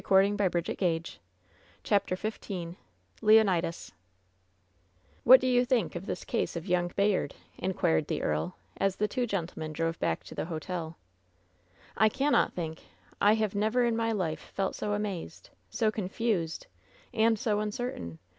[0.01, 1.19] 84i WHEN SHADOWS DIE
[1.83, 2.75] CHAPTER XV
[3.21, 3.91] LEONIDAS
[5.27, 8.95] ^What do you think of this case of young Bayard V^ inquired the earl, as
[8.95, 10.97] the two gentlemen drove back to the hotel.
[11.95, 12.81] "I cannot think!
[13.21, 16.65] I have never in my life felt so amazed, so confused,
[17.13, 18.17] and so uncertain!